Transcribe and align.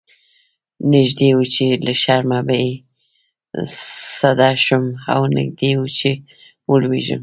نږدې 0.93 1.29
و 1.37 1.39
چې 1.53 1.65
له 1.85 1.93
شرمه 2.03 2.39
بې 2.47 2.63
سده 4.19 4.49
شم 4.63 4.83
او 5.13 5.21
نږدې 5.35 5.71
و 5.79 5.83
چې 5.97 6.09
ولويږم. 6.69 7.19